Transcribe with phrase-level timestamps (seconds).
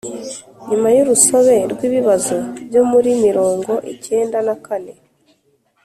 [0.69, 2.35] nyuma y'urusobe rw'ibibazo
[2.67, 4.93] byo muri mirongo icyenda na kane